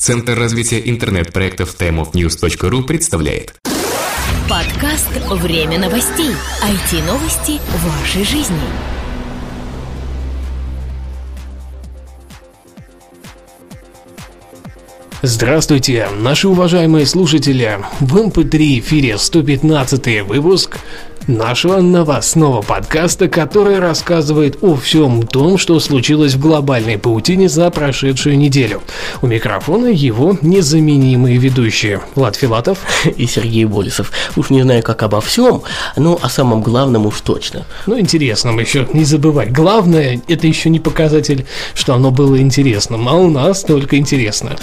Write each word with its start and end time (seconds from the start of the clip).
Центр 0.00 0.32
развития 0.34 0.80
интернет-проектов 0.88 1.76
timeofnews.ru 1.78 2.84
представляет 2.84 3.54
Подкаст 4.48 5.10
«Время 5.28 5.78
новостей». 5.78 6.30
IT-новости 6.64 7.60
вашей 7.84 8.24
жизни. 8.24 8.56
Здравствуйте, 15.20 16.08
наши 16.18 16.48
уважаемые 16.48 17.04
слушатели! 17.04 17.78
В 18.00 18.16
МП3 18.16 18.78
эфире 18.78 19.18
115 19.18 20.22
выпуск 20.22 20.78
нашего 21.26 21.80
новостного 21.80 22.62
подкаста, 22.62 23.28
который 23.28 23.78
рассказывает 23.78 24.58
о 24.62 24.76
всем 24.76 25.26
том, 25.26 25.58
что 25.58 25.78
случилось 25.80 26.34
в 26.34 26.40
глобальной 26.40 26.98
паутине 26.98 27.48
за 27.48 27.70
прошедшую 27.70 28.38
неделю. 28.38 28.82
У 29.22 29.26
микрофона 29.26 29.86
его 29.86 30.36
незаменимые 30.42 31.36
ведущие 31.36 32.00
Влад 32.14 32.36
Филатов 32.36 32.78
и 33.16 33.26
Сергей 33.26 33.64
Болесов. 33.64 34.12
Уж 34.36 34.50
не 34.50 34.62
знаю, 34.62 34.82
как 34.82 35.02
обо 35.02 35.20
всем, 35.20 35.62
но 35.96 36.18
о 36.20 36.28
самом 36.28 36.62
главном 36.62 37.06
уж 37.06 37.20
точно. 37.20 37.66
Ну, 37.86 37.98
интересном 37.98 38.58
еще 38.58 38.86
не 38.92 39.04
забывать. 39.04 39.52
Главное, 39.52 40.20
это 40.28 40.46
еще 40.46 40.70
не 40.70 40.80
показатель, 40.80 41.46
что 41.74 41.94
оно 41.94 42.10
было 42.10 42.40
интересным, 42.40 43.08
а 43.08 43.14
у 43.14 43.30
нас 43.30 43.62
только 43.62 43.96
интересно. 43.96 44.56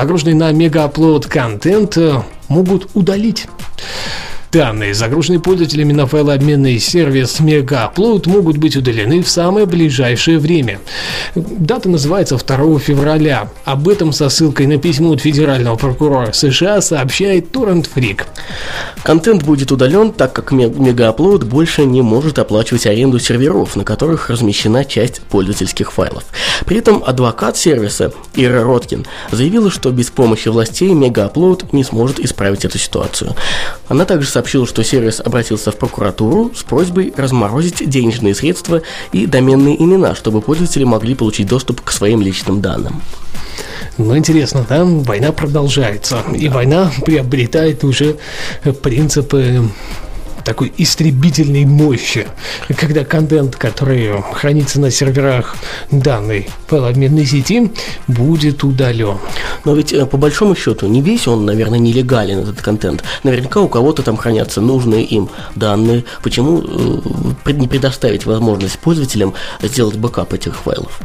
Загруженный 0.00 0.32
на 0.32 0.50
мегаплод 0.50 1.26
контент 1.26 1.98
э, 1.98 2.22
могут 2.48 2.88
удалить. 2.94 3.46
Данные, 4.52 4.94
загруженные 4.94 5.38
пользователями 5.38 5.92
на 5.92 6.08
файлообменный 6.08 6.80
сервис 6.80 7.38
MegaUpload, 7.38 8.28
могут 8.28 8.56
быть 8.56 8.74
удалены 8.74 9.22
в 9.22 9.28
самое 9.28 9.64
ближайшее 9.64 10.40
время. 10.40 10.80
Дата 11.36 11.88
называется 11.88 12.36
2 12.36 12.80
февраля. 12.80 13.48
Об 13.64 13.88
этом 13.88 14.12
со 14.12 14.28
ссылкой 14.28 14.66
на 14.66 14.78
письмо 14.78 15.12
от 15.12 15.20
федерального 15.20 15.76
прокурора 15.76 16.32
США 16.32 16.80
сообщает 16.80 17.52
Torrent 17.52 17.88
Freak. 17.94 18.22
Контент 19.04 19.44
будет 19.44 19.70
удален, 19.70 20.10
так 20.10 20.32
как 20.32 20.52
MegaUpload 20.52 21.44
больше 21.44 21.84
не 21.84 22.02
может 22.02 22.40
оплачивать 22.40 22.86
аренду 22.86 23.20
серверов, 23.20 23.76
на 23.76 23.84
которых 23.84 24.30
размещена 24.30 24.84
часть 24.84 25.20
пользовательских 25.20 25.92
файлов. 25.92 26.24
При 26.66 26.78
этом 26.78 27.04
адвокат 27.06 27.56
сервиса 27.56 28.12
Ира 28.34 28.64
Роткин 28.64 29.06
заявила, 29.30 29.70
что 29.70 29.92
без 29.92 30.10
помощи 30.10 30.48
властей 30.48 30.90
MegaUpload 30.90 31.68
не 31.70 31.84
сможет 31.84 32.18
исправить 32.18 32.64
эту 32.64 32.78
ситуацию. 32.78 33.36
Она 33.86 34.04
также 34.04 34.28
сообщил, 34.40 34.66
что 34.66 34.82
сервис 34.82 35.20
обратился 35.20 35.70
в 35.70 35.76
прокуратуру 35.76 36.50
с 36.56 36.62
просьбой 36.62 37.12
разморозить 37.14 37.86
денежные 37.86 38.34
средства 38.34 38.80
и 39.12 39.26
доменные 39.26 39.76
имена, 39.78 40.14
чтобы 40.14 40.40
пользователи 40.40 40.84
могли 40.84 41.14
получить 41.14 41.46
доступ 41.46 41.82
к 41.82 41.90
своим 41.92 42.22
личным 42.22 42.62
данным. 42.62 43.02
Ну, 43.98 44.16
интересно, 44.16 44.64
да, 44.66 44.82
война 44.82 45.32
продолжается, 45.32 46.22
да. 46.26 46.34
и 46.34 46.48
война 46.48 46.90
приобретает 47.04 47.84
уже 47.84 48.16
принципы 48.82 49.68
такой 50.44 50.72
истребительной 50.76 51.64
мощи, 51.64 52.26
когда 52.76 53.04
контент, 53.04 53.56
который 53.56 54.22
хранится 54.32 54.80
на 54.80 54.90
серверах 54.90 55.56
данной 55.90 56.48
файлообменной 56.66 57.26
сети, 57.26 57.70
будет 58.06 58.64
удален. 58.64 59.18
Но 59.64 59.74
ведь 59.74 59.92
э, 59.92 60.06
по 60.06 60.16
большому 60.16 60.54
счету 60.54 60.86
не 60.86 61.02
весь 61.02 61.26
он, 61.28 61.44
наверное, 61.44 61.78
нелегален, 61.78 62.40
этот 62.40 62.62
контент. 62.62 63.04
Наверняка 63.22 63.60
у 63.60 63.68
кого-то 63.68 64.02
там 64.02 64.16
хранятся 64.16 64.60
нужные 64.60 65.04
им 65.04 65.28
данные. 65.54 66.04
Почему 66.22 66.62
э, 67.46 67.52
не 67.52 67.68
предоставить 67.68 68.26
возможность 68.26 68.78
пользователям 68.78 69.34
сделать 69.62 69.96
backup 69.96 70.32
этих 70.32 70.56
файлов? 70.56 71.00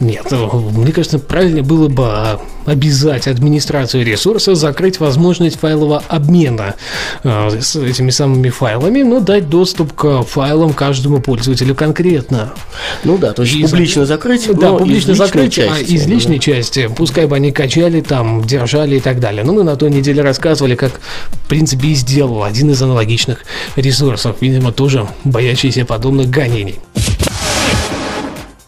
Нет, 0.00 0.26
мне 0.30 0.92
кажется, 0.92 1.18
правильнее 1.18 1.62
было 1.62 1.88
бы 1.88 2.38
обязать 2.66 3.28
администрацию 3.28 4.04
ресурса 4.04 4.54
закрыть 4.54 5.00
возможность 5.00 5.58
файлового 5.58 6.02
обмена 6.08 6.74
э, 7.22 7.60
с 7.60 7.76
этими 7.76 8.10
самыми 8.10 8.48
файлами, 8.48 9.02
но 9.02 9.20
дать 9.20 9.48
доступ 9.48 9.92
к 9.92 10.22
файлам 10.22 10.72
каждому 10.72 11.20
пользователю 11.20 11.74
конкретно. 11.74 12.54
Ну 13.04 13.18
да, 13.18 13.32
то 13.32 13.42
есть 13.42 13.54
из... 13.54 13.70
публично 13.70 14.06
закрыть, 14.06 14.48
да, 14.54 14.72
публично 14.72 15.14
закрыть, 15.14 15.58
а 15.58 15.62
части, 15.68 15.92
а 15.92 15.94
из 15.94 16.06
личной 16.06 16.36
да. 16.36 16.42
части, 16.42 16.90
пускай 16.94 17.26
бы 17.26 17.36
они 17.36 17.52
качали 17.52 18.00
там, 18.00 18.42
держали 18.44 18.96
и 18.96 19.00
так 19.00 19.20
далее. 19.20 19.44
Ну, 19.44 19.52
мы 19.52 19.62
на 19.62 19.76
той 19.76 19.90
неделе 19.90 20.22
рассказывали, 20.22 20.74
как, 20.74 21.00
в 21.30 21.48
принципе, 21.48 21.88
и 21.88 21.94
сделал 21.94 22.44
один 22.44 22.70
из 22.70 22.82
аналогичных 22.82 23.44
ресурсов, 23.76 24.36
видимо, 24.40 24.72
тоже 24.72 25.06
боящийся 25.24 25.84
подобных 25.84 26.30
гонений. 26.30 26.80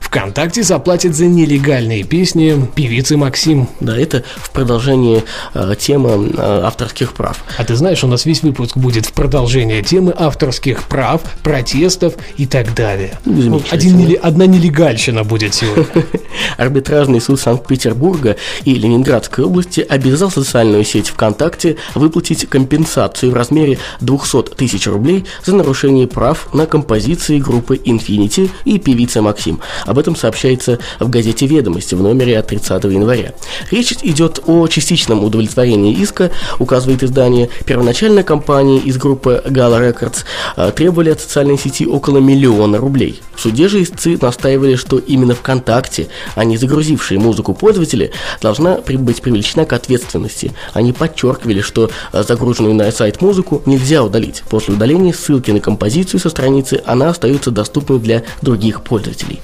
ВКонтакте 0.06 0.62
заплатит 0.62 1.16
за 1.16 1.26
нелегальные 1.26 2.04
песни 2.04 2.54
певицы 2.76 3.16
Максим. 3.16 3.68
Да, 3.80 3.98
это 3.98 4.22
в 4.36 4.50
продолжении 4.50 5.24
э, 5.52 5.74
темы 5.76 6.30
э, 6.32 6.60
авторских 6.64 7.12
прав. 7.12 7.44
А 7.58 7.64
ты 7.64 7.74
знаешь, 7.74 8.04
у 8.04 8.06
нас 8.06 8.24
весь 8.24 8.42
выпуск 8.42 8.76
будет 8.76 9.06
в 9.06 9.12
продолжение 9.12 9.82
темы 9.82 10.14
авторских 10.16 10.84
прав, 10.84 11.22
протестов 11.42 12.14
и 12.36 12.46
так 12.46 12.72
далее. 12.74 13.18
Ну, 13.24 13.60
один, 13.70 14.16
одна 14.22 14.46
нелегальщина 14.46 15.24
будет 15.24 15.54
сегодня. 15.54 15.86
Арбитражный 16.56 17.20
суд 17.20 17.40
Санкт-Петербурга 17.40 18.36
и 18.64 18.74
Ленинградской 18.74 19.44
области 19.44 19.80
обязал 19.80 20.30
социальную 20.30 20.84
сеть 20.84 21.08
ВКонтакте 21.08 21.78
выплатить 21.96 22.48
компенсацию 22.48 23.32
в 23.32 23.34
размере 23.34 23.78
200 24.00 24.54
тысяч 24.54 24.86
рублей 24.86 25.26
за 25.44 25.56
нарушение 25.56 26.06
прав 26.06 26.54
на 26.54 26.66
композиции 26.66 27.38
группы 27.38 27.74
Infinity 27.74 28.50
и 28.64 28.78
певицы 28.78 29.20
Максим. 29.20 29.58
Об 29.84 29.95
этом 29.98 30.06
этом 30.06 30.16
сообщается 30.16 30.78
в 31.00 31.08
газете 31.08 31.46
«Ведомости» 31.46 31.94
в 31.94 32.02
номере 32.02 32.38
от 32.38 32.46
30 32.46 32.84
января. 32.84 33.32
Речь 33.72 33.92
идет 34.02 34.40
о 34.46 34.68
частичном 34.68 35.24
удовлетворении 35.24 35.92
иска, 35.92 36.30
указывает 36.60 37.02
издание. 37.02 37.48
Первоначально 37.64 38.22
компании 38.22 38.78
из 38.78 38.96
группы 38.96 39.42
Gala 39.44 39.80
Records 39.80 40.24
а, 40.56 40.70
требовали 40.70 41.10
от 41.10 41.20
социальной 41.20 41.58
сети 41.58 41.86
около 41.86 42.18
миллиона 42.18 42.78
рублей. 42.78 43.20
В 43.34 43.40
суде 43.40 43.68
же 43.68 43.82
истцы 43.82 44.16
настаивали, 44.20 44.76
что 44.76 44.98
именно 44.98 45.34
ВКонтакте, 45.34 46.08
а 46.34 46.44
не 46.44 46.56
загрузившие 46.56 47.18
музыку 47.18 47.52
пользователи, 47.52 48.12
должна 48.40 48.78
быть 48.78 49.20
привлечена 49.20 49.64
к 49.64 49.72
ответственности. 49.72 50.52
Они 50.72 50.92
подчеркивали, 50.92 51.60
что 51.60 51.90
а, 52.12 52.22
загруженную 52.22 52.74
на 52.74 52.90
сайт 52.92 53.20
музыку 53.20 53.62
нельзя 53.66 54.04
удалить. 54.04 54.42
После 54.48 54.74
удаления 54.74 55.12
ссылки 55.12 55.50
на 55.50 55.60
композицию 55.60 56.20
со 56.20 56.30
страницы 56.30 56.80
она 56.86 57.10
остается 57.10 57.50
доступной 57.50 57.98
для 57.98 58.22
других 58.40 58.82
пользователей. 58.82 59.40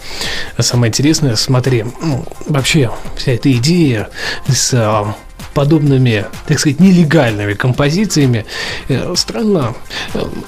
Самое 0.58 0.90
интересное, 0.90 1.36
смотри, 1.36 1.84
ну, 2.00 2.24
вообще 2.46 2.90
вся 3.16 3.32
эта 3.32 3.52
идея 3.52 4.08
с 4.48 4.72
а, 4.74 5.14
подобными, 5.54 6.26
так 6.46 6.58
сказать, 6.58 6.80
нелегальными 6.80 7.54
композициями 7.54 8.44
э, 8.88 9.14
странно. 9.16 9.74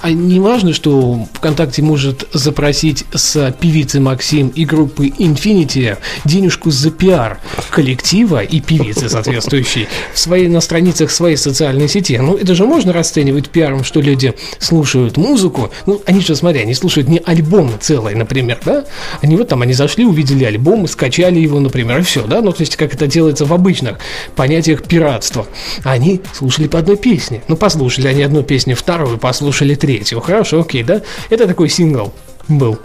А 0.03 0.11
не 0.11 0.41
важно, 0.41 0.73
что 0.73 1.27
ВКонтакте 1.35 1.83
может 1.83 2.29
запросить 2.33 3.05
с 3.13 3.55
певицы 3.61 4.01
Максим 4.01 4.49
и 4.49 4.65
группы 4.65 5.09
Infinity 5.09 5.97
денежку 6.25 6.71
за 6.71 6.91
пиар 6.91 7.39
коллектива 7.71 8.43
и 8.43 8.61
певицы 8.61 9.09
соответствующей 9.09 9.89
в 10.13 10.19
своей, 10.19 10.49
на 10.49 10.61
страницах 10.61 11.11
своей 11.11 11.37
социальной 11.37 11.89
сети. 11.89 12.19
Ну, 12.19 12.37
это 12.37 12.55
же 12.55 12.65
можно 12.65 12.93
расценивать 12.93 13.51
пиаром, 13.51 13.85
что 13.85 14.01
люди 14.01 14.35
слушают 14.59 15.17
музыку. 15.17 15.71
Ну, 15.87 16.03
они 16.07 16.21
же, 16.21 16.35
смотри, 16.37 16.61
они 16.61 16.75
слушают 16.75 17.09
не 17.09 17.19
альбом 17.25 17.71
целый, 17.81 18.15
например, 18.15 18.59
да? 18.65 18.85
Они 19.23 19.37
вот 19.37 19.49
там, 19.49 19.63
они 19.63 19.73
зашли, 19.73 20.05
увидели 20.05 20.45
альбом, 20.45 20.87
скачали 20.87 21.39
его, 21.39 21.61
например, 21.61 21.99
и 21.99 22.03
все, 22.03 22.23
да? 22.23 22.41
Ну, 22.41 22.53
то 22.53 22.63
есть, 22.63 22.77
как 22.77 22.95
это 22.95 23.07
делается 23.07 23.45
в 23.45 23.53
обычных 23.53 23.99
понятиях 24.37 24.83
пиратства. 24.95 25.47
Они 25.83 26.21
слушали 26.33 26.69
по 26.69 26.79
одной 26.79 26.97
песне. 26.97 27.43
Ну, 27.49 27.57
послушали 27.57 28.07
они 28.07 28.23
одну 28.23 28.45
песню, 28.45 28.77
вторую, 28.77 29.19
послушали 29.19 29.75
третью. 29.75 30.21
Хорошо, 30.21 30.61
окей, 30.61 30.85
да? 30.85 31.03
Это 31.31 31.49
такой 31.49 31.69
сингл 31.69 32.15
был. 32.47 32.79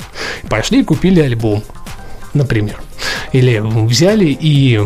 Пошли 0.49 0.79
и 0.79 0.83
купили 0.83 1.19
альбом, 1.19 1.61
например. 2.33 2.81
Или 3.31 3.61
взяли 3.63 4.25
и 4.41 4.81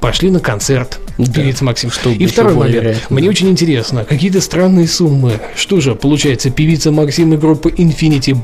пошли 0.00 0.32
на 0.32 0.40
концерт 0.40 0.98
да. 1.16 1.32
певица 1.32 1.64
Максим. 1.64 1.92
Что 1.92 2.10
и 2.10 2.26
второй 2.26 2.54
момент. 2.54 2.74
Вероятно. 2.74 3.16
Мне 3.16 3.28
очень 3.28 3.50
интересно, 3.50 4.04
какие-то 4.04 4.40
странные 4.40 4.88
суммы. 4.88 5.40
Что 5.54 5.80
же, 5.80 5.94
получается, 5.94 6.50
певица 6.50 6.90
Максим 6.90 7.34
и 7.34 7.36
группа 7.36 7.68
Infinity 7.68 8.36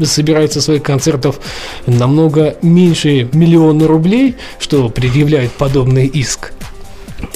собираются 0.00 0.60
своих 0.60 0.84
концертов 0.84 1.40
намного 1.86 2.56
меньше 2.62 3.28
миллиона 3.32 3.88
рублей, 3.88 4.36
что 4.60 4.88
предъявляет 4.88 5.50
подобный 5.52 6.06
иск. 6.06 6.52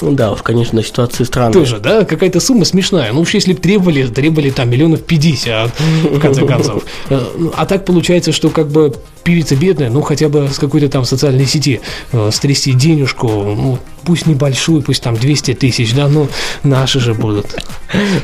Ну 0.01 0.11
да, 0.11 0.31
уж, 0.31 0.41
конечно, 0.41 0.83
ситуация 0.83 1.25
странная. 1.25 1.53
Тоже, 1.53 1.79
да, 1.79 2.05
какая-то 2.05 2.39
сумма 2.39 2.65
смешная. 2.65 3.11
Ну 3.11 3.21
уж 3.21 3.33
если 3.33 3.53
бы 3.53 3.59
требовали, 3.59 4.07
требовали 4.07 4.49
там 4.49 4.69
миллионов 4.69 5.03
50, 5.03 5.71
в 5.79 6.19
конце 6.19 6.45
концов. 6.45 6.83
Э, 7.09 7.21
а 7.55 7.65
так 7.65 7.85
получается, 7.85 8.31
что 8.31 8.49
как 8.49 8.67
бы 8.67 8.93
певица 9.23 9.55
бедная, 9.55 9.89
ну 9.89 10.01
хотя 10.01 10.29
бы 10.29 10.47
с 10.47 10.59
какой-то 10.59 10.89
там 10.89 11.05
социальной 11.05 11.45
сети 11.45 11.81
э, 12.11 12.29
стрясти 12.31 12.73
денежку, 12.73 13.27
ну, 13.27 13.79
пусть 14.03 14.27
небольшую, 14.27 14.81
пусть 14.81 15.03
там 15.03 15.15
200 15.15 15.53
тысяч, 15.55 15.93
да, 15.93 16.07
но 16.07 16.27
наши 16.63 16.99
же 16.99 17.13
будут. 17.13 17.47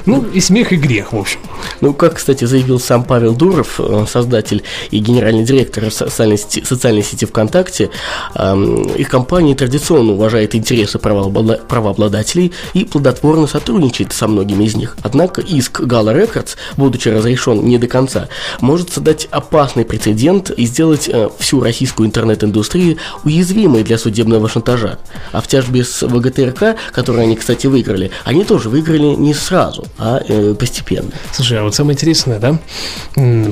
Ну, 0.06 0.24
и 0.34 0.40
смех, 0.40 0.72
и 0.74 0.76
грех, 0.76 1.14
в 1.14 1.18
общем. 1.18 1.40
Ну, 1.82 1.94
как, 1.94 2.16
кстати, 2.16 2.46
заявил 2.46 2.80
сам 2.80 3.04
Павел 3.04 3.34
Дуров, 3.34 3.80
э, 3.80 4.06
создатель 4.08 4.64
и 4.92 5.00
генеральный 5.00 5.44
директор 5.44 5.92
социальной 5.92 6.38
сети, 6.38 6.64
социальной 6.64 7.04
сети 7.04 7.26
ВКонтакте, 7.26 7.90
их 8.36 9.10
компания 9.10 9.56
традиционно 9.56 10.14
уважает 10.14 10.56
интересы 10.56 11.00
правообладателей 11.00 12.54
и 12.74 12.86
плодотворно 12.86 13.48
сотрудничает 13.48 14.14
со 14.14 14.28
многими 14.28 14.66
из 14.66 14.76
них. 14.76 14.98
Однако 15.02 15.42
иск 15.42 15.82
Gala 15.82 16.16
Records, 16.16 16.56
будучи 16.78 17.10
разрешен 17.10 17.66
не 17.66 17.78
до 17.78 17.88
конца, 17.88 18.28
может 18.62 18.92
создать 18.92 19.28
опасный 19.32 19.86
прецедент 19.86 20.50
и 20.52 20.66
сделать 20.66 21.10
э, 21.12 21.30
всю 21.40 21.62
российскую 21.62 22.08
интернет-индустрию 22.08 22.98
уязвимой 23.24 23.84
для 23.84 23.98
судебного 23.98 24.50
шантажа. 24.50 25.00
А 25.32 25.42
в 25.42 25.48
тяжбе 25.66 25.84
с 25.84 26.06
ВГТРК, 26.06 26.78
которые 26.92 27.24
они, 27.24 27.36
кстати, 27.36 27.68
выиграли, 27.68 28.12
они 28.24 28.44
тоже 28.44 28.70
выиграли 28.70 29.16
не 29.16 29.34
сразу, 29.34 29.86
а 29.98 30.22
э, 30.28 30.54
постепенно. 30.58 31.12
Слушай, 31.32 31.60
а 31.60 31.64
вот 31.64 31.76
самое 31.76 31.96
интересное, 31.96 32.40
да, 32.40 32.60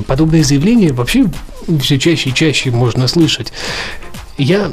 подобные 0.06 0.44
заявления 0.44 0.92
вообще 0.92 1.26
все 1.80 1.98
чаще 1.98 2.30
и 2.30 2.34
чаще 2.34 2.70
можно 2.70 3.08
слышать. 3.08 3.52
Я 4.36 4.72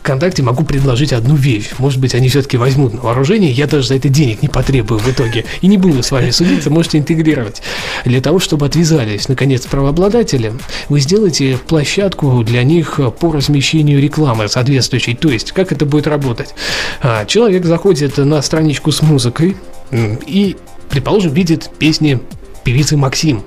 ВКонтакте 0.00 0.42
могу 0.42 0.64
предложить 0.64 1.12
одну 1.12 1.34
вещь. 1.34 1.70
Может 1.78 2.00
быть, 2.00 2.14
они 2.14 2.28
все-таки 2.28 2.56
возьмут 2.56 2.94
на 2.94 3.00
вооружение, 3.00 3.50
я 3.50 3.66
даже 3.66 3.88
за 3.88 3.96
это 3.96 4.08
денег 4.08 4.42
не 4.42 4.48
потребую 4.48 4.98
в 4.98 5.08
итоге. 5.08 5.44
И 5.60 5.66
не 5.66 5.76
буду 5.76 6.02
с 6.02 6.10
вами 6.10 6.30
судиться, 6.30 6.70
можете 6.70 6.98
интегрировать. 6.98 7.62
Для 8.04 8.20
того, 8.20 8.38
чтобы 8.38 8.66
отвязались, 8.66 9.28
наконец, 9.28 9.66
правообладатели, 9.66 10.52
вы 10.88 11.00
сделаете 11.00 11.58
площадку 11.58 12.42
для 12.42 12.62
них 12.62 12.98
по 13.20 13.32
размещению 13.32 14.00
рекламы 14.00 14.48
соответствующей. 14.48 15.14
То 15.14 15.28
есть, 15.28 15.52
как 15.52 15.72
это 15.72 15.84
будет 15.84 16.06
работать? 16.06 16.54
А, 17.02 17.26
человек 17.26 17.64
заходит 17.64 18.16
на 18.16 18.40
страничку 18.42 18.92
с 18.92 19.02
музыкой 19.02 19.56
и, 19.92 20.56
предположим, 20.88 21.32
видит 21.32 21.70
песни 21.78 22.20
певицы 22.64 22.96
Максим. 22.96 23.42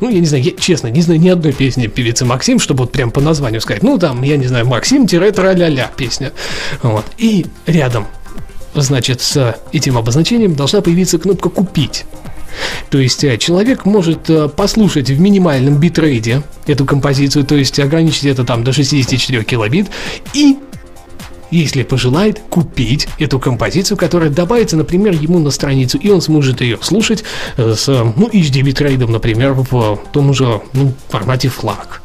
Ну, 0.00 0.08
я 0.10 0.20
не 0.20 0.26
знаю, 0.26 0.42
я, 0.42 0.52
честно, 0.52 0.88
не 0.88 1.02
знаю 1.02 1.20
ни 1.20 1.28
одной 1.28 1.52
песни 1.52 1.86
певицы 1.86 2.24
Максим, 2.24 2.58
чтобы 2.58 2.84
вот 2.84 2.92
прям 2.92 3.10
по 3.10 3.20
названию 3.20 3.60
сказать. 3.60 3.82
Ну, 3.82 3.98
там, 3.98 4.22
я 4.22 4.36
не 4.36 4.46
знаю, 4.46 4.66
Максим-тра-ля-ля 4.66 5.90
песня. 5.96 6.32
Вот. 6.82 7.04
И 7.18 7.46
рядом, 7.66 8.06
значит, 8.74 9.20
с 9.20 9.56
этим 9.72 9.96
обозначением 9.96 10.54
должна 10.54 10.80
появиться 10.80 11.18
кнопка 11.18 11.48
«Купить». 11.48 12.04
То 12.90 12.98
есть 12.98 13.24
э, 13.24 13.38
человек 13.38 13.84
может 13.86 14.28
э, 14.28 14.48
послушать 14.48 15.08
в 15.08 15.18
минимальном 15.18 15.78
битрейде 15.78 16.42
эту 16.66 16.84
композицию, 16.84 17.44
то 17.44 17.54
есть 17.54 17.78
ограничить 17.78 18.24
это 18.24 18.44
там 18.44 18.62
до 18.62 18.72
64 18.72 19.42
килобит, 19.44 19.88
и 20.34 20.58
если 21.52 21.82
пожелает, 21.82 22.40
купить 22.48 23.08
эту 23.18 23.38
композицию, 23.38 23.96
которая 23.96 24.30
добавится, 24.30 24.76
например, 24.76 25.12
ему 25.12 25.38
на 25.38 25.50
страницу, 25.50 25.98
и 25.98 26.08
он 26.08 26.20
сможет 26.20 26.60
ее 26.60 26.78
слушать 26.80 27.24
э, 27.56 27.74
с 27.76 27.88
ну, 27.88 28.28
HD 28.28 28.62
битрейдом, 28.62 29.12
например, 29.12 29.52
в 29.52 29.98
том 30.12 30.34
же 30.34 30.60
ну, 30.72 30.92
формате 31.08 31.48
флаг. 31.48 32.02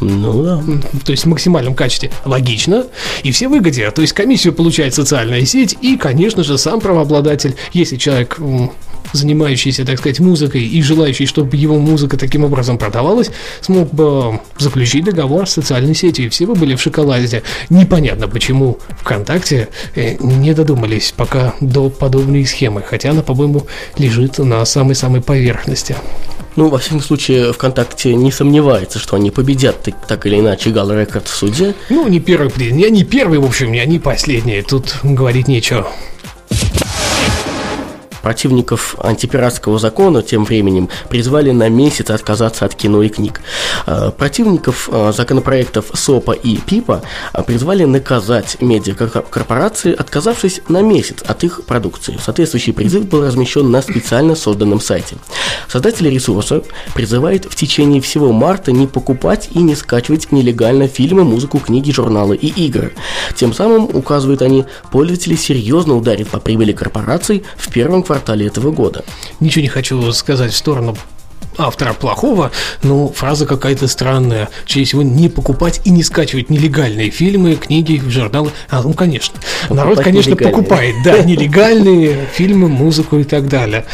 Ну 0.00 0.42
да. 0.42 0.62
То 1.04 1.12
есть 1.12 1.24
в 1.24 1.28
максимальном 1.28 1.74
качестве. 1.74 2.10
Логично. 2.24 2.86
И 3.22 3.32
все 3.32 3.48
выгоде. 3.48 3.90
То 3.90 4.02
есть 4.02 4.12
комиссию 4.12 4.52
получает 4.52 4.94
социальная 4.94 5.44
сеть 5.44 5.76
и, 5.80 5.96
конечно 5.96 6.44
же, 6.44 6.56
сам 6.56 6.80
правообладатель. 6.80 7.56
Если 7.72 7.96
человек 7.96 8.38
занимающийся, 9.12 9.84
так 9.84 9.98
сказать, 9.98 10.20
музыкой 10.20 10.62
и 10.62 10.82
желающий, 10.82 11.26
чтобы 11.26 11.56
его 11.56 11.78
музыка 11.78 12.16
таким 12.16 12.44
образом 12.44 12.78
продавалась, 12.78 13.30
смог 13.60 13.92
бы 13.92 14.40
заключить 14.58 15.04
договор 15.04 15.48
с 15.48 15.52
социальной 15.52 15.94
сетью, 15.94 16.26
и 16.26 16.28
все 16.28 16.46
бы 16.46 16.54
были 16.54 16.74
в 16.74 16.82
шоколаде. 16.82 17.42
Непонятно, 17.70 18.28
почему 18.28 18.78
ВКонтакте 19.00 19.68
э, 19.94 20.16
не 20.20 20.54
додумались 20.54 21.12
пока 21.16 21.54
до 21.60 21.90
подобной 21.90 22.44
схемы, 22.46 22.82
хотя 22.82 23.10
она, 23.10 23.22
по-моему, 23.22 23.66
лежит 23.96 24.38
на 24.38 24.64
самой-самой 24.64 25.20
поверхности. 25.20 25.96
Ну, 26.56 26.68
во 26.68 26.78
всяком 26.78 27.00
случае, 27.00 27.52
ВКонтакте 27.52 28.14
не 28.14 28.32
сомневается, 28.32 28.98
что 28.98 29.16
они 29.16 29.30
победят 29.30 29.88
так 30.08 30.26
или 30.26 30.40
иначе 30.40 30.70
Гал 30.70 30.90
Рекорд 30.90 31.28
в 31.28 31.34
суде. 31.34 31.74
Ну, 31.88 32.08
не 32.08 32.18
первый, 32.18 32.50
я 32.58 32.90
не 32.90 33.04
первый, 33.04 33.38
в 33.38 33.44
общем, 33.44 33.72
я 33.72 33.84
не 33.84 34.00
последний, 34.00 34.62
тут 34.62 34.96
говорить 35.04 35.46
нечего. 35.46 35.86
Противников 38.22 38.96
антипиратского 38.98 39.78
закона 39.78 40.22
тем 40.22 40.44
временем 40.44 40.88
призвали 41.08 41.50
на 41.50 41.68
месяц 41.68 42.10
отказаться 42.10 42.64
от 42.64 42.74
кино 42.74 43.02
и 43.02 43.08
книг. 43.08 43.40
Э, 43.86 44.10
противников 44.16 44.88
э, 44.92 45.12
законопроектов 45.14 45.86
СОПа 45.94 46.32
и 46.32 46.56
ПИПа 46.56 47.02
э, 47.32 47.42
призвали 47.42 47.84
наказать 47.84 48.60
медиакорпорации, 48.60 49.94
отказавшись 49.94 50.60
на 50.68 50.82
месяц 50.82 51.22
от 51.26 51.44
их 51.44 51.64
продукции. 51.64 52.18
Соответствующий 52.22 52.72
призыв 52.72 53.06
был 53.08 53.24
размещен 53.24 53.70
на 53.70 53.82
специально 53.82 54.34
созданном 54.34 54.80
сайте. 54.80 55.16
Создатели 55.68 56.08
ресурса 56.08 56.62
призывают 56.94 57.44
в 57.44 57.54
течение 57.54 58.00
всего 58.00 58.32
марта 58.32 58.72
не 58.72 58.86
покупать 58.86 59.48
и 59.52 59.58
не 59.58 59.74
скачивать 59.74 60.32
нелегально 60.32 60.88
фильмы, 60.88 61.24
музыку, 61.24 61.58
книги, 61.58 61.90
журналы 61.90 62.36
и 62.36 62.48
игры. 62.66 62.94
Тем 63.34 63.52
самым, 63.52 63.84
указывают 63.84 64.42
они, 64.42 64.64
пользователи 64.90 65.36
серьезно 65.36 65.96
ударят 65.96 66.28
по 66.28 66.40
прибыли 66.40 66.72
корпораций 66.72 67.44
в 67.56 67.70
первом 67.72 68.02
квартале 68.08 68.46
этого 68.46 68.70
года. 68.70 69.04
Ничего 69.38 69.62
не 69.62 69.68
хочу 69.68 70.12
сказать 70.12 70.52
в 70.52 70.56
сторону 70.56 70.96
автора 71.58 71.92
плохого, 71.92 72.52
но 72.82 73.08
фраза 73.08 73.44
какая-то 73.44 73.86
странная. 73.86 74.48
Через 74.64 74.92
его 74.92 75.02
не 75.02 75.28
покупать 75.28 75.82
и 75.84 75.90
не 75.90 76.02
скачивать 76.02 76.48
нелегальные 76.50 77.10
фильмы, 77.10 77.56
книги, 77.56 78.00
журналы. 78.08 78.52
А, 78.70 78.82
ну, 78.82 78.94
конечно. 78.94 79.34
Покупать 79.34 79.76
Народ, 79.76 80.00
конечно, 80.00 80.36
покупает, 80.36 80.94
да, 81.04 81.18
нелегальные 81.24 82.28
фильмы, 82.32 82.68
музыку 82.68 83.18
и 83.18 83.24
так 83.24 83.48
далее. 83.48 83.84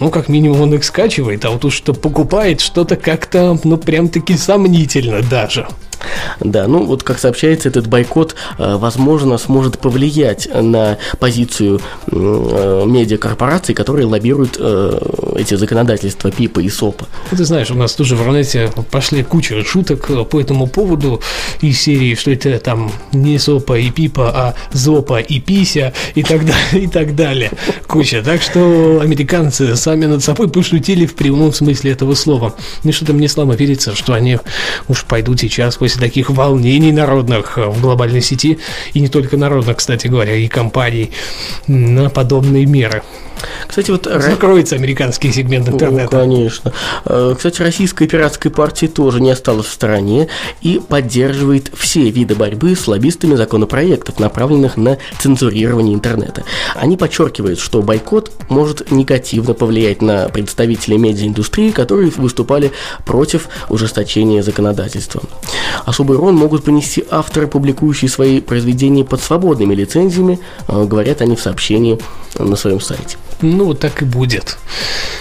Ну, 0.00 0.10
как 0.10 0.28
минимум, 0.28 0.60
он 0.60 0.74
их 0.74 0.84
скачивает, 0.84 1.44
а 1.44 1.50
вот 1.50 1.64
уж 1.64 1.74
что 1.74 1.94
покупает, 1.94 2.60
что-то 2.60 2.96
как-то, 2.96 3.58
ну, 3.64 3.76
прям-таки 3.76 4.36
сомнительно 4.36 5.22
даже. 5.22 5.66
Да, 6.40 6.66
ну 6.66 6.84
вот 6.84 7.02
как 7.02 7.18
сообщается, 7.18 7.68
этот 7.68 7.86
бойкот, 7.86 8.34
э, 8.58 8.76
возможно, 8.76 9.38
сможет 9.38 9.78
повлиять 9.78 10.48
на 10.52 10.98
позицию 11.18 11.80
э, 12.10 12.84
медиакорпораций, 12.86 13.74
которые 13.74 14.06
лоббируют 14.06 14.56
э, 14.58 14.98
эти 15.36 15.54
законодательства 15.54 16.30
ПИПа 16.30 16.60
и 16.60 16.68
СОПа. 16.68 17.06
Ну, 17.30 17.36
ты 17.36 17.44
знаешь, 17.44 17.70
у 17.70 17.74
нас 17.74 17.94
тоже 17.94 18.16
в 18.16 18.24
Рунете 18.24 18.70
пошли 18.90 19.22
куча 19.22 19.64
шуток 19.64 20.28
по 20.28 20.40
этому 20.40 20.66
поводу 20.66 21.20
из 21.60 21.80
серии, 21.80 22.14
что 22.14 22.30
это 22.30 22.58
там 22.58 22.92
не 23.12 23.38
СОПа 23.38 23.78
и 23.78 23.90
ПИПа, 23.90 24.30
а 24.34 24.54
ЗОПа 24.72 25.20
и 25.20 25.40
ПИСЯ 25.40 25.92
и 26.14 26.22
так 26.22 26.44
далее, 26.44 26.54
и 26.84 26.86
так 26.86 27.14
далее. 27.14 27.50
Куча. 27.86 28.22
Так 28.22 28.42
что 28.42 29.00
американцы 29.02 29.76
сами 29.76 30.06
над 30.06 30.22
собой 30.22 30.48
пошутили 30.48 31.06
в 31.06 31.14
прямом 31.14 31.52
смысле 31.52 31.92
этого 31.92 32.14
слова. 32.14 32.54
Ну 32.82 32.92
что-то 32.92 33.12
мне 33.12 33.28
слабо 33.28 33.54
верится, 33.54 33.94
что 33.94 34.14
они 34.14 34.38
уж 34.88 35.04
пойдут 35.04 35.40
сейчас 35.40 35.76
после 35.76 35.93
таких 35.98 36.30
волнений 36.30 36.92
народных 36.92 37.56
в 37.58 37.80
глобальной 37.80 38.20
сети, 38.20 38.58
и 38.92 39.00
не 39.00 39.08
только 39.08 39.36
народных, 39.36 39.76
кстати 39.76 40.06
говоря, 40.06 40.34
и 40.34 40.48
компаний, 40.48 41.10
на 41.66 42.10
подобные 42.10 42.66
меры. 42.66 43.02
Кстати, 43.66 43.90
вот... 43.90 44.04
Закроется 44.04 44.76
американский 44.76 45.32
сегмент 45.32 45.68
интернета. 45.68 46.16
Ну, 46.16 46.22
конечно. 46.22 46.72
Э, 47.04 47.34
кстати, 47.36 47.62
российская 47.62 48.06
пиратская 48.06 48.52
партия 48.52 48.88
тоже 48.88 49.20
не 49.20 49.30
осталась 49.30 49.66
в 49.66 49.72
стороне 49.72 50.28
и 50.62 50.80
поддерживает 50.86 51.70
все 51.74 52.10
виды 52.10 52.34
борьбы 52.34 52.76
с 52.76 52.86
лоббистами 52.86 53.34
законопроектов, 53.34 54.18
направленных 54.18 54.76
на 54.76 54.98
цензурирование 55.18 55.94
интернета. 55.94 56.44
Они 56.74 56.96
подчеркивают, 56.96 57.58
что 57.58 57.82
бойкот 57.82 58.32
может 58.48 58.90
негативно 58.90 59.54
повлиять 59.54 60.02
на 60.02 60.28
представителей 60.28 60.98
медиаиндустрии, 60.98 61.70
которые 61.70 62.10
выступали 62.16 62.72
против 63.04 63.48
ужесточения 63.68 64.42
законодательства. 64.42 65.22
Особый 65.84 66.16
урон 66.16 66.36
могут 66.36 66.64
понести 66.64 67.04
авторы, 67.10 67.46
публикующие 67.46 68.08
свои 68.08 68.40
произведения 68.40 69.04
под 69.04 69.20
свободными 69.22 69.74
лицензиями, 69.74 70.38
э, 70.68 70.84
говорят 70.84 71.20
они 71.20 71.36
в 71.36 71.40
сообщении 71.40 71.98
на 72.38 72.56
своем 72.56 72.80
сайте. 72.80 73.16
Ну, 73.44 73.74
так 73.74 74.00
и 74.00 74.06
будет. 74.06 74.56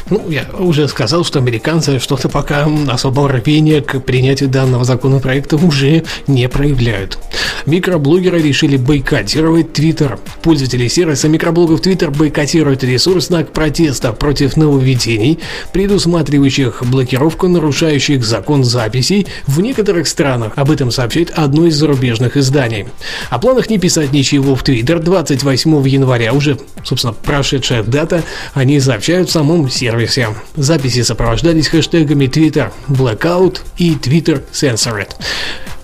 Ну, 0.09 0.29
я 0.29 0.45
уже 0.57 0.87
сказал, 0.87 1.25
что 1.25 1.39
американцы 1.39 1.99
что-то 1.99 2.29
пока 2.29 2.67
особого 2.87 3.27
рвения 3.29 3.81
к 3.81 3.99
принятию 3.99 4.49
данного 4.49 4.85
законопроекта 4.85 5.57
уже 5.57 6.03
не 6.25 6.47
проявляют. 6.47 7.19
Микроблогеры 7.65 8.41
решили 8.41 8.77
бойкотировать 8.77 9.73
Твиттер. 9.73 10.19
Пользователи 10.41 10.87
сервиса 10.87 11.27
микроблогов 11.27 11.81
Твиттер 11.81 12.11
бойкотируют 12.11 12.83
ресурс 12.83 13.27
знак 13.27 13.51
протеста 13.51 14.13
против 14.13 14.55
нововведений, 14.55 15.39
предусматривающих 15.71 16.83
блокировку 16.85 17.47
нарушающих 17.47 18.23
закон 18.23 18.63
записей 18.63 19.27
в 19.47 19.59
некоторых 19.61 20.07
странах. 20.07 20.53
Об 20.55 20.71
этом 20.71 20.91
сообщает 20.91 21.31
одно 21.35 21.65
из 21.65 21.75
зарубежных 21.75 22.37
изданий. 22.37 22.87
О 23.29 23.39
планах 23.39 23.69
не 23.69 23.79
писать 23.79 24.13
ничего 24.13 24.55
в 24.55 24.63
Твиттер 24.63 24.99
28 24.99 25.87
января, 25.87 26.33
уже, 26.33 26.57
собственно, 26.83 27.13
прошедшая 27.13 27.83
дата, 27.83 28.12
они 28.53 28.79
сообщают 28.79 29.29
в 29.29 29.31
самом 29.31 29.69
сервисе. 29.69 30.29
Записи 30.55 31.01
сопровождались 31.03 31.67
хэштегами 31.67 32.25
Twitter 32.25 32.71
Blackout 32.87 33.59
и 33.77 33.95
Twitter 33.95 34.43
Censored. 34.51 35.09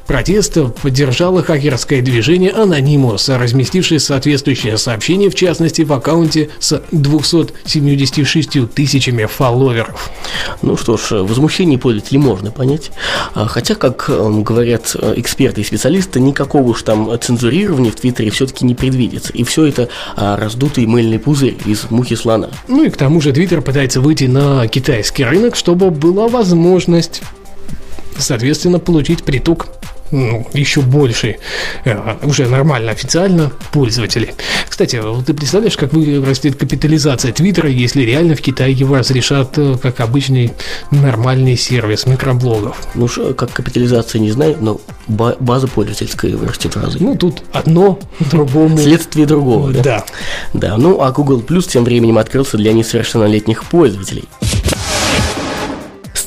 Протеста 0.09 0.65
поддержало 0.65 1.43
хакерское 1.43 2.01
движение 2.01 2.51
Anonymous, 2.51 3.37
разместившее 3.37 3.99
соответствующее 3.99 4.75
сообщение, 4.79 5.29
в 5.29 5.35
частности, 5.35 5.83
в 5.83 5.93
аккаунте 5.93 6.49
с 6.57 6.81
276 6.91 8.73
тысячами 8.73 9.25
фолловеров. 9.25 10.09
Ну 10.63 10.77
что 10.77 10.97
ж, 10.97 11.11
возмущение 11.11 11.77
пользователей 11.77 12.17
можно 12.17 12.49
понять. 12.49 12.89
А, 13.35 13.45
хотя, 13.45 13.75
как 13.75 14.09
говорят 14.09 14.95
э, 14.99 15.13
эксперты 15.17 15.61
и 15.61 15.63
специалисты, 15.63 16.19
никакого 16.19 16.69
уж 16.69 16.81
там 16.81 17.11
цензурирования 17.21 17.91
в 17.91 17.95
Твиттере 17.95 18.31
все-таки 18.31 18.65
не 18.65 18.73
предвидится. 18.73 19.31
И 19.33 19.43
все 19.43 19.67
это 19.67 19.89
а, 20.15 20.37
раздутый 20.37 20.87
мыльный 20.87 21.19
пузырь 21.19 21.57
из 21.67 21.91
мухи 21.91 22.15
слона. 22.15 22.49
Ну 22.67 22.83
и 22.83 22.89
к 22.89 22.97
тому 22.97 23.21
же 23.21 23.31
Твиттер 23.31 23.61
пытается 23.61 24.01
выйти 24.01 24.23
на 24.23 24.67
китайский 24.67 25.23
рынок, 25.23 25.55
чтобы 25.55 25.91
была 25.91 26.27
возможность 26.27 27.21
соответственно, 28.17 28.79
получить 28.79 29.23
приток 29.23 29.78
ну, 30.11 30.47
еще 30.53 30.81
больше, 30.81 31.37
э, 31.85 32.15
уже 32.23 32.47
нормально, 32.47 32.91
официально 32.91 33.51
пользователей. 33.71 34.31
Кстати, 34.67 35.01
ты 35.25 35.33
представляешь, 35.33 35.77
как 35.77 35.93
вырастет 35.93 36.55
капитализация 36.55 37.31
Твиттера, 37.31 37.69
если 37.69 38.01
реально 38.01 38.35
в 38.35 38.41
Китае 38.41 38.73
его 38.73 38.97
разрешат 38.97 39.57
э, 39.57 39.75
как 39.81 39.99
обычный 39.99 40.53
нормальный 40.91 41.57
сервис 41.57 42.05
микроблогов? 42.05 42.77
Ну, 42.95 43.07
что, 43.07 43.33
как 43.33 43.51
капитализация, 43.51 44.19
не 44.19 44.31
знаю, 44.31 44.57
но 44.59 44.79
база 45.07 45.67
пользовательская 45.67 46.35
вырастет 46.35 46.75
в 46.75 46.81
разы. 46.81 46.97
Ну, 47.01 47.15
тут 47.15 47.43
одно 47.51 47.99
другому. 48.31 48.77
Следствие 48.77 49.25
другого, 49.25 49.71
да? 49.71 49.81
Да. 49.81 50.05
Да, 50.53 50.77
ну, 50.77 51.01
а 51.01 51.11
Google 51.11 51.41
Plus 51.41 51.67
тем 51.67 51.83
временем 51.83 52.17
открылся 52.17 52.57
для 52.57 52.73
несовершеннолетних 52.73 53.65
пользователей. 53.65 54.25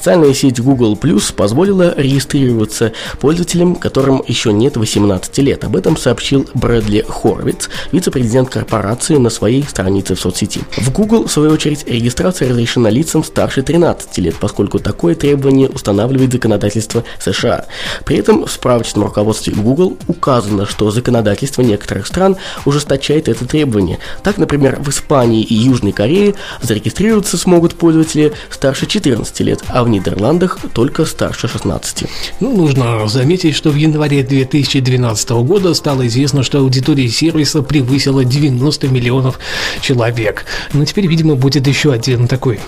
Социальная 0.02 0.34
сеть 0.34 0.60
Google 0.60 0.98
Plus 1.00 1.32
позволила 1.32 1.94
регистрироваться 1.96 2.92
пользователям, 3.20 3.76
которым 3.76 4.20
еще 4.26 4.52
нет 4.52 4.76
18 4.76 5.38
лет. 5.38 5.62
Об 5.62 5.76
этом 5.76 5.96
сообщил 5.96 6.44
Брэдли 6.54 7.04
Хорвиц, 7.08 7.70
вице-президент 7.92 8.50
корпорации 8.50 9.14
на 9.18 9.30
своей 9.30 9.62
странице 9.62 10.16
в 10.16 10.20
соцсети. 10.20 10.62
В 10.76 10.90
Google, 10.90 11.28
в 11.28 11.30
свою 11.30 11.52
очередь, 11.52 11.86
регистрация 11.86 12.48
разрешена 12.48 12.90
лицам 12.90 13.22
старше 13.22 13.62
13 13.62 14.18
лет, 14.18 14.34
поскольку 14.40 14.80
такое 14.80 15.14
требование 15.14 15.68
устанавливает 15.68 16.32
законодательство 16.32 17.04
США. 17.20 17.66
При 18.04 18.16
этом 18.16 18.46
в 18.46 18.50
справочном 18.50 19.04
руководстве 19.04 19.54
Google 19.54 19.96
указано, 20.08 20.66
что 20.66 20.90
законодательство 20.90 21.62
некоторых 21.62 22.08
стран 22.08 22.38
ужесточает 22.64 23.28
это 23.28 23.46
требование. 23.46 24.00
Так, 24.24 24.38
например, 24.38 24.80
в 24.80 24.88
Испании 24.88 25.44
и 25.44 25.54
Южной 25.54 25.92
Корее 25.92 26.34
зарегистрироваться 26.60 27.38
смогут 27.38 27.76
пользователи 27.76 28.32
старше 28.50 28.86
14 28.86 29.38
лет, 29.42 29.62
а 29.68 29.84
в 29.84 29.91
Нидерландах 29.92 30.58
только 30.74 31.04
старше 31.04 31.48
16. 31.48 32.04
Ну, 32.40 32.56
нужно 32.56 33.06
заметить, 33.08 33.54
что 33.54 33.70
в 33.70 33.76
январе 33.76 34.22
2012 34.22 35.30
года 35.30 35.74
стало 35.74 36.06
известно, 36.06 36.42
что 36.42 36.58
аудитория 36.58 37.08
сервиса 37.08 37.62
превысила 37.62 38.24
90 38.24 38.88
миллионов 38.88 39.38
человек. 39.80 40.46
Но 40.72 40.84
теперь, 40.84 41.06
видимо, 41.06 41.36
будет 41.36 41.66
еще 41.66 41.92
один 41.92 42.26
такой 42.26 42.58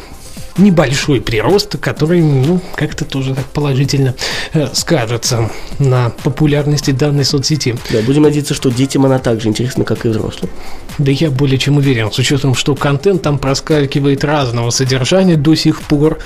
небольшой 0.57 1.21
прирост, 1.21 1.77
который, 1.79 2.23
ну, 2.23 2.61
как-то 2.77 3.05
тоже 3.05 3.35
так 3.35 3.47
положительно 3.47 4.15
э, 4.53 4.69
скажется 4.73 5.51
на 5.79 6.11
популярности 6.11 6.93
данной 6.93 7.25
соцсети. 7.25 7.77
Да, 7.91 8.01
будем 8.03 8.23
надеяться, 8.23 8.55
что 8.55 8.71
детям 8.71 9.05
она 9.05 9.19
так 9.19 9.41
же 9.41 9.49
интересна, 9.49 9.85
как 9.85 10.05
и 10.07 10.09
взрослым. 10.09 10.51
Да 10.99 11.11
я 11.11 11.31
более 11.31 11.59
чем 11.59 11.79
уверен, 11.79 12.13
с 12.13 12.19
учетом, 12.19 12.55
что 12.55 12.77
контент 12.77 13.23
там 13.23 13.39
проскакивает 13.39 14.23
разного 14.23 14.71
содержания 14.71 15.37
до 15.37 15.55
сих 15.55 15.83
пор 15.83 16.19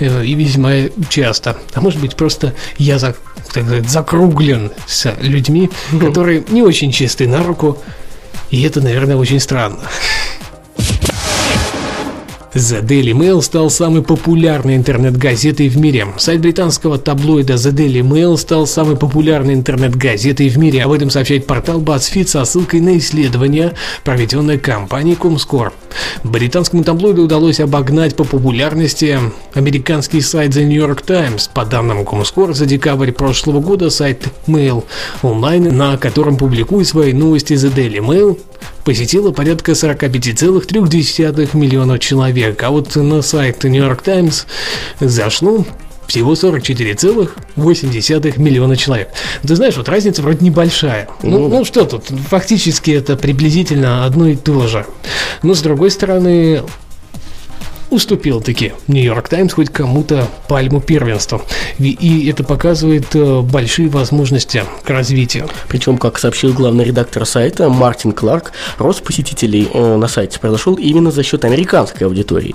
э, 0.00 0.24
и 0.24 0.34
весьма 0.34 0.88
часто. 1.08 1.56
А 1.74 1.80
может 1.80 2.00
быть, 2.00 2.16
просто 2.16 2.54
я, 2.78 2.98
так 2.98 3.16
сказать, 3.48 3.88
закруглен 3.88 4.72
с 4.86 5.12
людьми, 5.20 5.70
которые 6.00 6.44
не 6.48 6.62
очень 6.62 6.92
чисты 6.92 7.28
на 7.28 7.42
руку, 7.42 7.78
и 8.50 8.62
это, 8.62 8.80
наверное, 8.80 9.16
очень 9.16 9.40
странно. 9.40 9.80
The 12.56 12.82
Daily 12.82 13.12
Mail 13.12 13.42
стал 13.42 13.68
самой 13.68 14.02
популярной 14.02 14.76
интернет-газетой 14.76 15.68
в 15.68 15.76
мире. 15.76 16.06
Сайт 16.16 16.40
британского 16.40 16.96
таблоида 16.96 17.52
The 17.52 17.70
Daily 17.70 18.00
Mail 18.00 18.38
стал 18.38 18.66
самой 18.66 18.96
популярной 18.96 19.52
интернет-газетой 19.52 20.48
в 20.48 20.56
мире. 20.56 20.82
Об 20.82 20.92
этом 20.92 21.10
сообщает 21.10 21.46
портал 21.46 21.82
BuzzFeed 21.82 22.26
со 22.26 22.46
ссылкой 22.46 22.80
на 22.80 22.96
исследование, 22.96 23.74
проведенное 24.04 24.56
компанией 24.56 25.16
Comscore. 25.16 25.72
Британскому 26.24 26.82
таблоиду 26.82 27.24
удалось 27.24 27.60
обогнать 27.60 28.16
по 28.16 28.24
популярности 28.24 29.18
американский 29.52 30.22
сайт 30.22 30.56
The 30.56 30.64
New 30.64 30.78
York 30.78 31.02
Times. 31.02 31.50
По 31.52 31.66
данным 31.66 32.04
Comscore, 32.04 32.54
за 32.54 32.64
декабрь 32.64 33.12
прошлого 33.12 33.60
года 33.60 33.90
сайт 33.90 34.28
Mail 34.46 34.84
Online, 35.22 35.72
на 35.72 35.98
котором 35.98 36.38
публикует 36.38 36.86
свои 36.86 37.12
новости 37.12 37.52
The 37.52 37.74
Daily 37.74 37.98
Mail, 37.98 38.38
посетило 38.84 39.32
порядка 39.32 39.72
45,3 39.72 41.56
миллионов 41.56 42.00
человек, 42.00 42.62
а 42.62 42.70
вот 42.70 42.96
на 42.96 43.22
сайт 43.22 43.64
New 43.64 43.82
York 43.82 44.02
Times 44.02 44.46
зашло 45.00 45.64
всего 46.06 46.34
44,8 46.34 48.40
миллиона 48.40 48.76
человек. 48.76 49.08
Ты 49.42 49.56
знаешь, 49.56 49.76
вот 49.76 49.88
разница 49.88 50.22
вроде 50.22 50.44
небольшая. 50.44 51.08
Ну, 51.22 51.48
ну 51.48 51.64
что 51.64 51.84
тут, 51.84 52.04
фактически 52.28 52.92
это 52.92 53.16
приблизительно 53.16 54.04
одно 54.04 54.28
и 54.28 54.36
то 54.36 54.66
же. 54.66 54.86
Но 55.42 55.54
с 55.54 55.62
другой 55.62 55.90
стороны, 55.90 56.62
уступил 57.96 58.40
таки 58.42 58.72
Нью-Йорк 58.88 59.28
Таймс 59.28 59.54
хоть 59.54 59.70
кому-то 59.70 60.28
пальму 60.48 60.80
первенства. 60.80 61.40
И 61.78 62.28
это 62.30 62.44
показывает 62.44 63.06
э, 63.14 63.40
большие 63.40 63.88
возможности 63.88 64.64
к 64.84 64.90
развитию. 64.90 65.48
Причем, 65.68 65.96
как 65.96 66.18
сообщил 66.18 66.52
главный 66.52 66.84
редактор 66.84 67.24
сайта 67.24 67.68
Мартин 67.68 68.12
Кларк, 68.12 68.52
рост 68.78 69.02
посетителей 69.02 69.68
э, 69.72 69.96
на 69.96 70.08
сайте 70.08 70.38
произошел 70.38 70.74
именно 70.74 71.10
за 71.10 71.22
счет 71.22 71.44
американской 71.44 72.06
аудитории. 72.06 72.54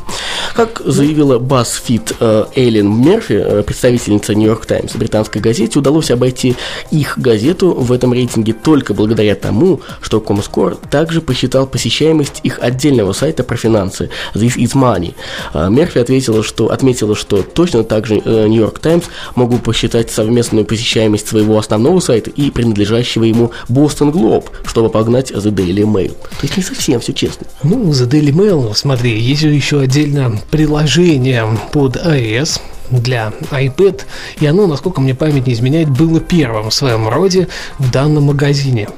Как 0.56 0.82
заявила 0.86 1.40
BuzzFeed 1.40 2.16
э, 2.20 2.46
Эйлин 2.56 3.02
Мерфи, 3.02 3.64
представительница 3.64 4.36
Нью-Йорк 4.36 4.68
Таймс, 4.68 4.96
британской 4.96 5.42
газете, 5.42 5.80
удалось 5.80 6.12
обойти 6.12 6.56
их 6.92 7.18
газету 7.18 7.72
в 7.72 7.92
этом 7.92 8.14
рейтинге 8.14 8.54
только 8.54 8.94
благодаря 8.94 9.34
тому, 9.34 9.82
что 10.02 10.20
Comscore 10.20 10.78
также 10.90 11.20
посчитал 11.22 11.66
посещаемость 11.66 12.42
их 12.44 12.60
отдельного 12.62 13.14
сайта 13.14 13.44
про 13.44 13.58
финансы 13.58 14.12
This 14.36 14.56
is 14.58 14.74
Money, 14.76 15.16
Мерфи 15.54 16.00
ответила, 16.00 16.44
что, 16.44 16.72
отметила, 16.72 17.16
что 17.16 17.44
точно 17.44 17.84
так 17.84 18.06
же 18.08 18.16
Нью-Йорк 18.16 18.78
э, 18.78 18.82
Таймс 18.82 19.06
могу 19.36 19.58
посчитать 19.58 20.12
совместную 20.12 20.66
посещаемость 20.66 21.28
своего 21.28 21.58
основного 21.58 22.00
сайта 22.00 22.30
и 22.30 22.52
принадлежащего 22.52 23.24
ему 23.24 23.52
Бостон 23.70 24.12
Глоб, 24.12 24.50
чтобы 24.66 24.90
погнать 24.90 25.32
The 25.32 25.52
Daily 25.52 25.84
Mail. 25.84 26.12
То 26.12 26.44
есть 26.44 26.58
не 26.58 26.64
совсем 26.64 27.00
все 27.00 27.14
честно. 27.14 27.48
Ну, 27.64 27.92
The 27.92 28.10
Daily 28.10 28.32
Mail, 28.32 28.74
смотри, 28.76 29.20
есть 29.20 29.42
еще 29.42 29.82
отдельно 29.82 30.40
приложение 30.50 31.46
под 31.72 31.98
iOS, 31.98 32.60
для 32.92 33.32
iPad, 33.52 34.02
и 34.40 34.46
оно, 34.46 34.68
насколько 34.68 35.02
мне 35.02 35.16
память 35.16 35.48
не 35.48 35.54
изменяет, 35.54 35.90
было 35.90 36.20
первым 36.20 36.70
в 36.70 36.74
своем 36.74 37.08
роде 37.08 37.48
в 37.80 37.90
данном 37.90 38.26
магазине. 38.26 38.90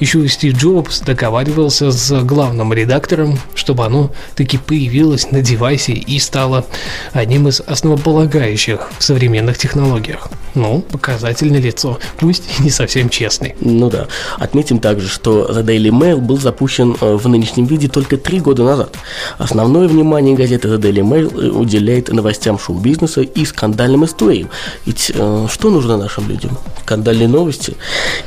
Еще 0.00 0.26
Стив 0.28 0.56
Джобс 0.56 1.00
договаривался 1.00 1.90
с 1.90 2.22
главным 2.22 2.72
редактором, 2.72 3.38
чтобы 3.54 3.84
оно 3.84 4.10
таки 4.34 4.58
появилось 4.58 5.30
на 5.30 5.40
девайсе 5.42 5.92
и 5.92 6.18
стало 6.18 6.64
одним 7.12 7.48
из 7.48 7.60
основополагающих 7.60 8.90
в 8.98 9.04
современных 9.04 9.58
технологиях. 9.58 10.28
Ну, 10.54 10.82
показательное 10.82 11.60
лицо, 11.60 11.98
пусть 12.18 12.44
и 12.58 12.62
не 12.62 12.70
совсем 12.70 13.08
честный. 13.08 13.56
Ну 13.60 13.90
да. 13.90 14.06
Отметим 14.38 14.78
также, 14.78 15.08
что 15.08 15.50
The 15.50 15.64
Daily 15.64 15.90
Mail 15.90 16.18
был 16.18 16.38
запущен 16.38 16.96
э, 17.00 17.14
в 17.16 17.28
нынешнем 17.28 17.66
виде 17.66 17.88
только 17.88 18.16
три 18.16 18.40
года 18.40 18.62
назад. 18.62 18.94
Основное 19.38 19.88
внимание 19.88 20.36
газеты 20.36 20.68
The 20.68 20.78
Daily 20.78 21.02
Mail 21.02 21.40
э, 21.40 21.50
уделяет 21.50 22.12
новостям 22.12 22.58
шоу-бизнеса 22.58 23.22
и 23.22 23.44
скандальным 23.44 24.04
историям. 24.04 24.48
Ведь 24.86 25.10
э, 25.14 25.46
что 25.50 25.70
нужно 25.70 25.96
нашим 25.96 26.28
людям? 26.28 26.56
Скандальные 26.82 27.28
новости 27.28 27.76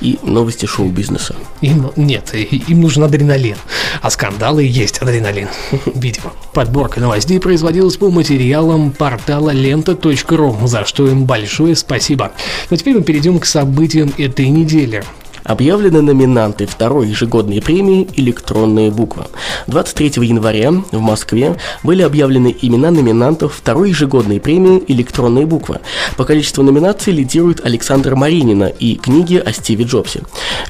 и 0.01 0.19
новости 0.23 0.65
шоу-бизнеса. 0.65 1.26
Им 1.61 1.91
нет, 1.95 2.33
им 2.33 2.81
нужен 2.81 3.03
адреналин. 3.03 3.57
А 4.01 4.09
скандалы 4.09 4.63
есть 4.63 4.99
адреналин, 4.99 5.47
видимо. 5.85 6.33
Подборка 6.53 6.99
новостей 6.99 7.39
производилась 7.39 7.97
по 7.97 8.09
материалам 8.09 8.91
портала 8.91 9.51
лента.ру, 9.51 10.57
за 10.65 10.85
что 10.85 11.07
им 11.07 11.25
большое 11.25 11.75
спасибо. 11.75 12.31
Но 12.69 12.77
теперь 12.77 12.95
мы 12.95 13.03
перейдем 13.03 13.39
к 13.39 13.45
событиям 13.45 14.13
этой 14.17 14.49
недели. 14.49 15.03
Объявлены 15.47 16.01
номинанты 16.01 16.65
второй 16.65 17.07
ежегодной 17.07 17.61
премии 17.61 18.05
«Электронная 18.17 18.91
буква». 18.91 19.27
23 19.67 20.27
января 20.27 20.71
в 20.91 20.99
Москве 20.99 21.55
были 21.83 22.01
объявлены 22.01 22.53
имена 22.61 22.91
номинантов 22.91 23.55
второй 23.55 23.89
ежегодной 23.89 24.41
премии 24.41 24.83
«Электронная 24.89 25.45
буква». 25.45 25.79
По 26.17 26.25
количеству 26.25 26.63
номинаций 26.63 27.13
лидирует 27.13 27.65
Александр 27.65 28.15
Маринина 28.15 28.65
и 28.65 28.95
книги 28.95 29.37
о 29.37 29.53
Стиве 29.53 29.85
Джобсе. 29.85 30.23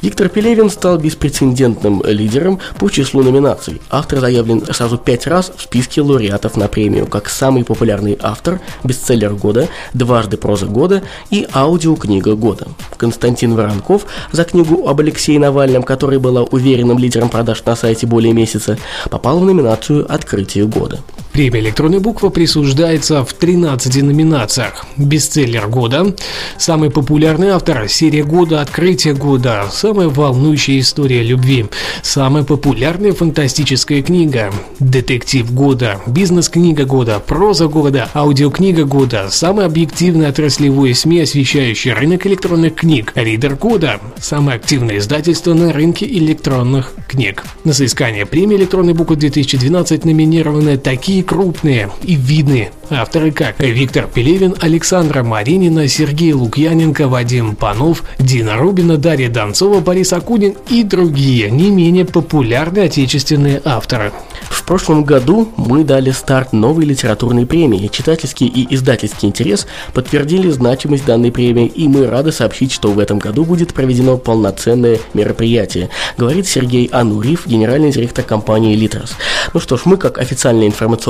Виктор 0.04 0.30
Пелевин 0.30 0.70
стал 0.70 1.00
беспрецедентным 1.00 2.04
лидером 2.06 2.60
по 2.78 2.90
числу 2.90 3.24
номинаций. 3.24 3.82
Автор 3.90 4.20
заявлен 4.20 4.64
сразу 4.72 5.00
пять 5.00 5.26
раз 5.26 5.52
в 5.58 5.64
списке 5.64 6.02
лауреатов 6.02 6.56
на 6.56 6.68
премию, 6.68 7.08
как 7.08 7.30
самый 7.30 7.64
популярный 7.64 8.16
автор, 8.22 8.62
бестселлер 8.84 9.34
года, 9.34 9.70
дважды 9.96 10.38
проза 10.38 10.68
года 10.68 11.02
и 11.32 11.48
аудиокнига 11.52 12.36
года. 12.36 12.68
Константин 12.98 13.56
Воронков 13.56 14.06
за 14.32 14.44
книгу 14.44 14.67
об 14.88 15.00
Алексее 15.00 15.40
Навальном, 15.40 15.84
которая 15.84 16.20
была 16.20 16.44
уверенным 16.44 16.98
лидером 16.98 17.30
продаж 17.30 17.64
на 17.66 17.76
сайте 17.76 18.08
более 18.08 18.34
месяца, 18.34 18.78
попал 19.10 19.40
в 19.40 19.46
номинацию 19.46 20.06
«Открытие 20.12 20.66
года». 20.66 21.00
Премия 21.38 21.60
«Электронная 21.60 22.00
буква» 22.00 22.30
присуждается 22.30 23.24
в 23.24 23.32
13 23.32 24.02
номинациях. 24.02 24.88
Бестселлер 24.98 25.68
года, 25.68 26.16
самый 26.58 26.90
популярный 26.90 27.50
автор, 27.50 27.88
серия 27.88 28.24
года, 28.24 28.60
открытие 28.60 29.14
года, 29.14 29.68
самая 29.72 30.08
волнующая 30.08 30.80
история 30.80 31.22
любви, 31.22 31.68
самая 32.02 32.44
популярная 32.44 33.14
фантастическая 33.14 34.02
книга, 34.02 34.52
детектив 34.80 35.54
года, 35.54 36.02
бизнес-книга 36.08 36.86
года, 36.86 37.20
проза 37.20 37.68
года, 37.68 38.10
аудиокнига 38.16 38.86
года, 38.86 39.28
самое 39.30 39.68
объективное 39.68 40.30
отраслевое 40.30 40.96
СМИ, 40.96 41.22
освещающее 41.22 41.94
рынок 41.94 42.26
электронных 42.26 42.74
книг, 42.74 43.14
лидер 43.14 43.54
года, 43.54 44.02
самое 44.20 44.58
активное 44.58 44.98
издательство 44.98 45.54
на 45.54 45.72
рынке 45.72 46.08
электронных 46.08 46.94
книг. 47.08 47.44
На 47.64 47.74
соискание 47.74 48.26
премии 48.26 48.58
«Электронной 48.58 48.94
буквы» 48.94 49.18
2012 49.18 50.04
номинированы 50.04 50.80
такие 50.80 51.27
крупные 51.28 51.92
и 52.02 52.16
видные 52.16 52.72
авторы, 52.90 53.32
как 53.32 53.60
Виктор 53.60 54.08
Пелевин, 54.08 54.56
Александра 54.62 55.22
Маринина, 55.24 55.88
Сергей 55.88 56.32
Лукьяненко, 56.32 57.08
Вадим 57.10 57.56
Панов, 57.56 58.04
Дина 58.18 58.56
Рубина, 58.56 58.98
Дарья 58.98 59.30
Донцова, 59.30 59.82
Борис 59.82 60.14
Акунин 60.14 60.56
и 60.70 60.84
другие 60.84 61.52
не 61.52 61.70
менее 61.70 62.06
популярные 62.06 62.86
отечественные 62.86 63.62
авторы. 63.66 64.14
В 64.50 64.64
прошлом 64.64 65.04
году 65.04 65.50
мы 65.58 65.84
дали 65.84 66.12
старт 66.12 66.54
новой 66.54 66.86
литературной 66.86 67.46
премии. 67.46 67.88
Читательский 67.88 68.48
и 68.48 68.74
издательский 68.74 69.28
интерес 69.28 69.68
подтвердили 69.94 70.50
значимость 70.50 71.06
данной 71.06 71.32
премии, 71.32 71.68
и 71.68 71.88
мы 71.88 72.08
рады 72.08 72.32
сообщить, 72.32 72.72
что 72.72 72.92
в 72.92 73.00
этом 73.00 73.20
году 73.20 73.44
будет 73.44 73.74
проведено 73.74 74.18
полноценное 74.18 75.00
мероприятие, 75.14 75.90
говорит 76.18 76.48
Сергей 76.48 76.88
Анурив, 76.92 77.48
генеральный 77.48 77.92
директор 77.92 78.24
компании 78.24 78.76
«Литрос». 78.76 79.16
Ну 79.54 79.60
что 79.60 79.78
ж, 79.78 79.82
мы, 79.86 79.98
как 79.98 80.18
официальные 80.18 80.68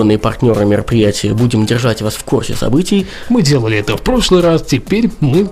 информационные 0.08 0.18
партнеры 0.18 0.66
мероприятия, 0.66 1.34
будем 1.34 1.66
держать 1.66 2.02
вас 2.02 2.16
в 2.16 2.24
курсе 2.24 2.56
событий. 2.56 3.08
Мы 3.30 3.42
делали 3.42 3.78
это 3.78 3.98
в 3.98 4.02
прошлый 4.02 4.42
раз, 4.42 4.64
теперь 4.64 5.10
мы 5.20 5.50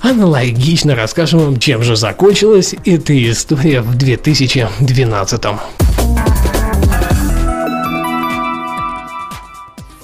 аналогично 0.00 0.94
расскажем 0.94 1.40
вам, 1.40 1.58
чем 1.58 1.82
же 1.82 1.96
закончилась 1.96 2.74
эта 2.84 3.12
история 3.30 3.80
в 3.80 3.96
2012 3.96 5.97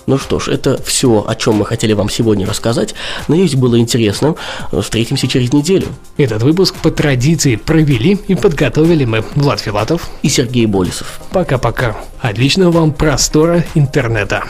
Ну 0.07 0.19
что 0.19 0.39
ж, 0.39 0.49
это 0.49 0.81
все, 0.83 1.25
о 1.27 1.35
чем 1.35 1.57
мы 1.57 1.67
хотели 1.67 1.93
вам 1.93 2.11
сегодня 2.11 2.47
рассказать. 2.47 2.95
Надеюсь, 3.29 3.55
было 3.55 3.79
интересно. 3.79 4.35
Встретимся 4.73 5.29
через 5.29 5.53
неделю. 5.53 5.87
Этот 6.17 6.43
выпуск 6.43 6.75
по 6.77 6.91
традиции 6.91 7.57
провели 7.57 8.19
и 8.29 8.35
подготовили 8.35 9.05
мы 9.05 9.25
Влад 9.35 9.61
Филатов 9.61 10.09
и 10.23 10.29
Сергей 10.29 10.67
Болесов. 10.67 11.21
Пока-пока. 11.31 11.97
Отличного 12.21 12.71
вам 12.71 12.93
простора 12.93 13.65
интернета. 13.75 14.45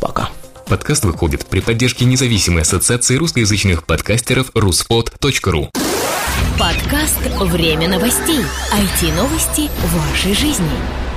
Пока. 0.00 0.30
Подкаст 0.66 1.04
выходит 1.04 1.46
при 1.46 1.60
поддержке 1.60 2.04
независимой 2.04 2.62
ассоциации 2.62 3.16
русскоязычных 3.16 3.84
подкастеров 3.84 4.50
ruspod.ru 4.50 5.70
Подкаст 6.58 7.18
«Время 7.40 7.88
новостей». 7.88 8.40
IT-новости 8.72 9.70
вашей 9.94 10.34
жизни. 10.34 11.07